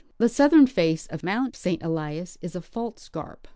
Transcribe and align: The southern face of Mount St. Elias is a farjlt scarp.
The 0.17 0.29
southern 0.29 0.65
face 0.65 1.05
of 1.11 1.21
Mount 1.21 1.55
St. 1.55 1.83
Elias 1.83 2.35
is 2.41 2.55
a 2.55 2.59
farjlt 2.59 2.97
scarp. 2.97 3.47